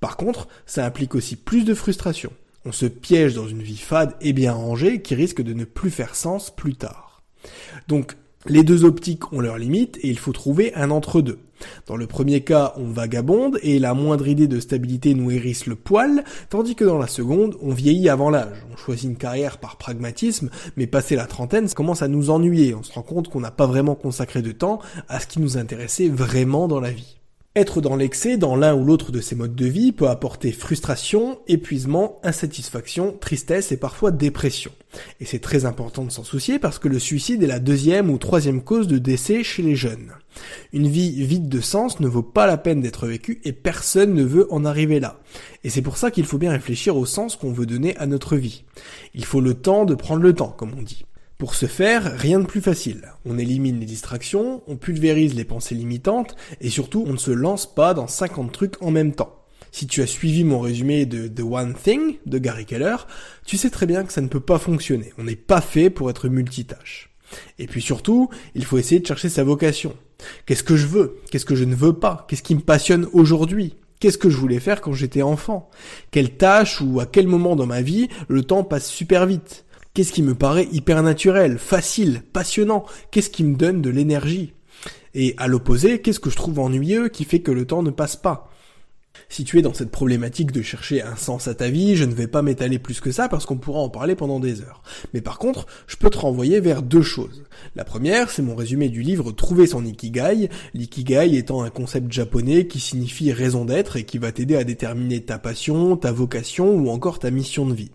Par 0.00 0.16
contre, 0.16 0.48
ça 0.64 0.86
implique 0.86 1.14
aussi 1.14 1.36
plus 1.36 1.64
de 1.64 1.74
frustration. 1.74 2.32
On 2.64 2.72
se 2.72 2.86
piège 2.86 3.34
dans 3.34 3.48
une 3.48 3.62
vie 3.62 3.76
fade 3.76 4.14
et 4.22 4.32
bien 4.32 4.54
rangée 4.54 5.02
qui 5.02 5.14
risque 5.14 5.42
de 5.42 5.52
ne 5.52 5.64
plus 5.64 5.90
faire 5.90 6.14
sens 6.14 6.50
plus 6.50 6.74
tard. 6.74 7.22
Donc 7.86 8.16
les 8.46 8.62
deux 8.62 8.84
optiques 8.84 9.32
ont 9.32 9.40
leurs 9.40 9.58
limites 9.58 9.98
et 10.02 10.08
il 10.08 10.18
faut 10.18 10.32
trouver 10.32 10.74
un 10.74 10.90
entre-deux. 10.90 11.38
Dans 11.86 11.96
le 11.96 12.06
premier 12.06 12.40
cas, 12.40 12.72
on 12.76 12.86
vagabonde 12.86 13.58
et 13.62 13.78
la 13.78 13.92
moindre 13.92 14.28
idée 14.28 14.48
de 14.48 14.60
stabilité 14.60 15.14
nous 15.14 15.30
hérisse 15.30 15.66
le 15.66 15.74
poil, 15.74 16.24
tandis 16.48 16.74
que 16.74 16.84
dans 16.84 16.98
la 16.98 17.06
seconde, 17.06 17.56
on 17.60 17.74
vieillit 17.74 18.08
avant 18.08 18.30
l'âge. 18.30 18.64
On 18.72 18.76
choisit 18.76 19.10
une 19.10 19.16
carrière 19.16 19.58
par 19.58 19.76
pragmatisme, 19.76 20.48
mais 20.76 20.86
passé 20.86 21.16
la 21.16 21.26
trentaine, 21.26 21.68
ça 21.68 21.74
commence 21.74 22.02
à 22.02 22.08
nous 22.08 22.30
ennuyer. 22.30 22.74
On 22.74 22.82
se 22.82 22.92
rend 22.92 23.02
compte 23.02 23.28
qu'on 23.28 23.40
n'a 23.40 23.50
pas 23.50 23.66
vraiment 23.66 23.94
consacré 23.94 24.40
de 24.40 24.52
temps 24.52 24.80
à 25.08 25.20
ce 25.20 25.26
qui 25.26 25.40
nous 25.40 25.58
intéressait 25.58 26.08
vraiment 26.08 26.66
dans 26.66 26.80
la 26.80 26.90
vie. 26.90 27.19
Être 27.56 27.80
dans 27.80 27.96
l'excès 27.96 28.36
dans 28.36 28.54
l'un 28.54 28.76
ou 28.76 28.84
l'autre 28.84 29.10
de 29.10 29.20
ces 29.20 29.34
modes 29.34 29.56
de 29.56 29.66
vie 29.66 29.90
peut 29.90 30.08
apporter 30.08 30.52
frustration, 30.52 31.40
épuisement, 31.48 32.20
insatisfaction, 32.22 33.16
tristesse 33.20 33.72
et 33.72 33.76
parfois 33.76 34.12
dépression. 34.12 34.70
Et 35.18 35.24
c'est 35.24 35.40
très 35.40 35.64
important 35.64 36.04
de 36.04 36.12
s'en 36.12 36.22
soucier 36.22 36.60
parce 36.60 36.78
que 36.78 36.86
le 36.86 37.00
suicide 37.00 37.42
est 37.42 37.48
la 37.48 37.58
deuxième 37.58 38.08
ou 38.08 38.18
troisième 38.18 38.62
cause 38.62 38.86
de 38.86 38.98
décès 38.98 39.42
chez 39.42 39.64
les 39.64 39.74
jeunes. 39.74 40.12
Une 40.72 40.86
vie 40.86 41.26
vide 41.26 41.48
de 41.48 41.60
sens 41.60 41.98
ne 41.98 42.06
vaut 42.06 42.22
pas 42.22 42.46
la 42.46 42.56
peine 42.56 42.82
d'être 42.82 43.08
vécue 43.08 43.40
et 43.42 43.52
personne 43.52 44.14
ne 44.14 44.22
veut 44.22 44.46
en 44.52 44.64
arriver 44.64 45.00
là. 45.00 45.18
Et 45.64 45.70
c'est 45.70 45.82
pour 45.82 45.96
ça 45.96 46.12
qu'il 46.12 46.26
faut 46.26 46.38
bien 46.38 46.52
réfléchir 46.52 46.96
au 46.96 47.04
sens 47.04 47.34
qu'on 47.34 47.50
veut 47.50 47.66
donner 47.66 47.96
à 47.96 48.06
notre 48.06 48.36
vie. 48.36 48.62
Il 49.12 49.24
faut 49.24 49.40
le 49.40 49.54
temps 49.54 49.86
de 49.86 49.96
prendre 49.96 50.22
le 50.22 50.34
temps, 50.34 50.54
comme 50.56 50.74
on 50.78 50.82
dit. 50.82 51.04
Pour 51.40 51.54
ce 51.54 51.64
faire, 51.64 52.18
rien 52.18 52.38
de 52.38 52.44
plus 52.44 52.60
facile. 52.60 53.14
On 53.24 53.38
élimine 53.38 53.80
les 53.80 53.86
distractions, 53.86 54.62
on 54.66 54.76
pulvérise 54.76 55.34
les 55.34 55.44
pensées 55.44 55.74
limitantes, 55.74 56.36
et 56.60 56.68
surtout, 56.68 57.02
on 57.06 57.14
ne 57.14 57.16
se 57.16 57.30
lance 57.30 57.64
pas 57.64 57.94
dans 57.94 58.06
50 58.06 58.52
trucs 58.52 58.82
en 58.82 58.90
même 58.90 59.14
temps. 59.14 59.34
Si 59.72 59.86
tu 59.86 60.02
as 60.02 60.06
suivi 60.06 60.44
mon 60.44 60.60
résumé 60.60 61.06
de 61.06 61.28
The 61.28 61.40
One 61.40 61.72
Thing 61.82 62.18
de 62.26 62.36
Gary 62.36 62.66
Keller, 62.66 62.96
tu 63.46 63.56
sais 63.56 63.70
très 63.70 63.86
bien 63.86 64.04
que 64.04 64.12
ça 64.12 64.20
ne 64.20 64.28
peut 64.28 64.38
pas 64.38 64.58
fonctionner. 64.58 65.14
On 65.16 65.24
n'est 65.24 65.34
pas 65.34 65.62
fait 65.62 65.88
pour 65.88 66.10
être 66.10 66.28
multitâche. 66.28 67.16
Et 67.58 67.66
puis 67.66 67.80
surtout, 67.80 68.28
il 68.54 68.66
faut 68.66 68.76
essayer 68.76 69.00
de 69.00 69.06
chercher 69.06 69.30
sa 69.30 69.42
vocation. 69.42 69.96
Qu'est-ce 70.44 70.62
que 70.62 70.76
je 70.76 70.86
veux? 70.86 71.20
Qu'est-ce 71.30 71.46
que 71.46 71.56
je 71.56 71.64
ne 71.64 71.74
veux 71.74 71.94
pas? 71.94 72.26
Qu'est-ce 72.28 72.42
qui 72.42 72.54
me 72.54 72.60
passionne 72.60 73.06
aujourd'hui? 73.14 73.76
Qu'est-ce 73.98 74.18
que 74.18 74.28
je 74.28 74.36
voulais 74.36 74.60
faire 74.60 74.82
quand 74.82 74.92
j'étais 74.92 75.22
enfant? 75.22 75.70
Quelle 76.10 76.36
tâche 76.36 76.82
ou 76.82 77.00
à 77.00 77.06
quel 77.06 77.26
moment 77.26 77.56
dans 77.56 77.64
ma 77.64 77.80
vie 77.80 78.08
le 78.28 78.42
temps 78.42 78.62
passe 78.62 78.90
super 78.90 79.24
vite? 79.24 79.64
Qu'est-ce 79.92 80.12
qui 80.12 80.22
me 80.22 80.36
paraît 80.36 80.68
hyper 80.70 81.02
naturel, 81.02 81.58
facile, 81.58 82.22
passionnant? 82.32 82.86
Qu'est-ce 83.10 83.30
qui 83.30 83.42
me 83.42 83.56
donne 83.56 83.82
de 83.82 83.90
l'énergie? 83.90 84.54
Et 85.14 85.34
à 85.36 85.48
l'opposé, 85.48 86.00
qu'est-ce 86.00 86.20
que 86.20 86.30
je 86.30 86.36
trouve 86.36 86.60
ennuyeux 86.60 87.08
qui 87.08 87.24
fait 87.24 87.40
que 87.40 87.50
le 87.50 87.66
temps 87.66 87.82
ne 87.82 87.90
passe 87.90 88.14
pas? 88.14 88.50
Si 89.28 89.42
tu 89.42 89.58
es 89.58 89.62
dans 89.62 89.74
cette 89.74 89.90
problématique 89.90 90.52
de 90.52 90.62
chercher 90.62 91.02
un 91.02 91.16
sens 91.16 91.48
à 91.48 91.54
ta 91.54 91.68
vie, 91.70 91.96
je 91.96 92.04
ne 92.04 92.14
vais 92.14 92.28
pas 92.28 92.42
m'étaler 92.42 92.78
plus 92.78 93.00
que 93.00 93.10
ça 93.10 93.28
parce 93.28 93.46
qu'on 93.46 93.58
pourra 93.58 93.80
en 93.80 93.88
parler 93.88 94.14
pendant 94.14 94.38
des 94.38 94.60
heures. 94.60 94.82
Mais 95.12 95.20
par 95.20 95.38
contre, 95.38 95.66
je 95.88 95.96
peux 95.96 96.08
te 96.08 96.18
renvoyer 96.18 96.60
vers 96.60 96.82
deux 96.82 97.02
choses. 97.02 97.44
La 97.74 97.84
première, 97.84 98.30
c'est 98.30 98.42
mon 98.42 98.54
résumé 98.54 98.88
du 98.90 99.02
livre 99.02 99.32
Trouver 99.32 99.66
son 99.66 99.84
Ikigai, 99.84 100.48
l'ikigai 100.72 101.36
étant 101.36 101.62
un 101.62 101.70
concept 101.70 102.12
japonais 102.12 102.68
qui 102.68 102.78
signifie 102.78 103.32
raison 103.32 103.64
d'être 103.64 103.96
et 103.96 104.04
qui 104.04 104.18
va 104.18 104.30
t'aider 104.30 104.54
à 104.54 104.62
déterminer 104.62 105.20
ta 105.24 105.40
passion, 105.40 105.96
ta 105.96 106.12
vocation 106.12 106.72
ou 106.76 106.90
encore 106.90 107.18
ta 107.18 107.32
mission 107.32 107.66
de 107.66 107.74
vie. 107.74 107.90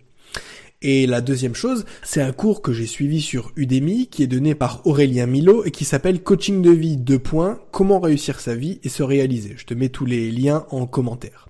Et 0.88 1.08
la 1.08 1.20
deuxième 1.20 1.56
chose, 1.56 1.84
c'est 2.04 2.20
un 2.20 2.30
cours 2.30 2.62
que 2.62 2.72
j'ai 2.72 2.86
suivi 2.86 3.20
sur 3.20 3.50
Udemy 3.56 4.06
qui 4.06 4.22
est 4.22 4.28
donné 4.28 4.54
par 4.54 4.86
Aurélien 4.86 5.26
Milo 5.26 5.64
et 5.64 5.72
qui 5.72 5.84
s'appelle 5.84 6.22
Coaching 6.22 6.62
de 6.62 6.70
vie 6.70 6.96
2 6.96 7.18
points, 7.18 7.58
comment 7.72 7.98
réussir 7.98 8.38
sa 8.38 8.54
vie 8.54 8.78
et 8.84 8.88
se 8.88 9.02
réaliser. 9.02 9.54
Je 9.56 9.66
te 9.66 9.74
mets 9.74 9.88
tous 9.88 10.06
les 10.06 10.30
liens 10.30 10.64
en 10.70 10.86
commentaire. 10.86 11.48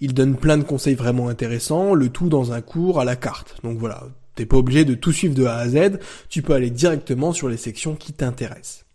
Il 0.00 0.14
donne 0.14 0.36
plein 0.36 0.56
de 0.56 0.62
conseils 0.62 0.94
vraiment 0.94 1.28
intéressants, 1.28 1.92
le 1.92 2.08
tout 2.08 2.30
dans 2.30 2.52
un 2.52 2.62
cours 2.62 2.98
à 2.98 3.04
la 3.04 3.14
carte. 3.14 3.56
Donc 3.62 3.76
voilà, 3.76 4.04
t'es 4.36 4.46
pas 4.46 4.56
obligé 4.56 4.86
de 4.86 4.94
tout 4.94 5.12
suivre 5.12 5.34
de 5.34 5.44
A 5.44 5.56
à 5.56 5.68
Z, 5.68 5.98
tu 6.30 6.40
peux 6.40 6.54
aller 6.54 6.70
directement 6.70 7.34
sur 7.34 7.50
les 7.50 7.58
sections 7.58 7.94
qui 7.94 8.14
t'intéressent. 8.14 8.86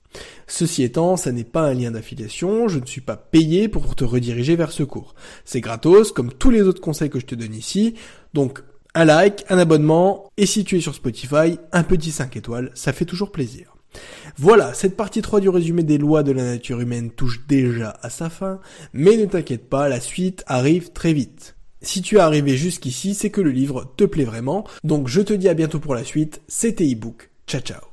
Ceci 0.47 0.81
étant, 0.81 1.17
ça 1.17 1.31
n'est 1.31 1.43
pas 1.43 1.67
un 1.67 1.75
lien 1.75 1.91
d'affiliation, 1.91 2.67
je 2.67 2.79
ne 2.79 2.85
suis 2.87 3.01
pas 3.01 3.15
payé 3.15 3.67
pour 3.67 3.93
te 3.93 4.03
rediriger 4.03 4.55
vers 4.55 4.71
ce 4.71 4.81
cours. 4.81 5.13
C'est 5.45 5.61
gratos, 5.61 6.11
comme 6.11 6.33
tous 6.33 6.49
les 6.49 6.63
autres 6.63 6.81
conseils 6.81 7.11
que 7.11 7.19
je 7.19 7.27
te 7.27 7.35
donne 7.35 7.53
ici, 7.53 7.93
donc 8.33 8.63
un 8.95 9.05
like, 9.05 9.45
un 9.49 9.57
abonnement, 9.57 10.31
et 10.37 10.45
si 10.45 10.63
tu 10.63 10.77
es 10.77 10.81
sur 10.81 10.93
Spotify, 10.93 11.57
un 11.71 11.83
petit 11.83 12.11
5 12.11 12.35
étoiles, 12.37 12.71
ça 12.75 12.93
fait 12.93 13.05
toujours 13.05 13.31
plaisir. 13.31 13.75
Voilà, 14.37 14.73
cette 14.73 14.95
partie 14.95 15.21
3 15.21 15.39
du 15.39 15.49
résumé 15.49 15.83
des 15.83 15.97
lois 15.97 16.23
de 16.23 16.31
la 16.31 16.43
nature 16.43 16.79
humaine 16.79 17.11
touche 17.11 17.45
déjà 17.47 17.97
à 18.01 18.09
sa 18.09 18.29
fin, 18.29 18.59
mais 18.91 19.17
ne 19.17 19.25
t'inquiète 19.25 19.69
pas, 19.69 19.89
la 19.89 19.99
suite 19.99 20.43
arrive 20.47 20.91
très 20.91 21.13
vite. 21.13 21.55
Si 21.81 22.01
tu 22.01 22.15
es 22.15 22.19
arrivé 22.19 22.55
jusqu'ici, 22.55 23.13
c'est 23.13 23.29
que 23.29 23.41
le 23.41 23.51
livre 23.51 23.93
te 23.97 24.05
plaît 24.05 24.23
vraiment, 24.23 24.65
donc 24.83 25.07
je 25.07 25.21
te 25.21 25.33
dis 25.33 25.49
à 25.49 25.53
bientôt 25.53 25.79
pour 25.79 25.95
la 25.95 26.03
suite, 26.03 26.41
c'était 26.47 26.87
ebook, 26.87 27.29
ciao 27.47 27.61
ciao 27.61 27.92